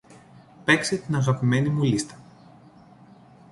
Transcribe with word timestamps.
Παίξε 0.63 0.97
την 0.97 1.15
αγαπημένη 1.15 1.69
μου 1.69 1.83
λίστα. 1.83 2.17